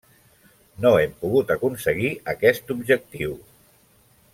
No 0.85 0.91
hem 1.01 1.13
pogut 1.25 1.53
aconseguir 1.57 2.13
aquest 2.35 2.77
objectiu. 2.79 3.41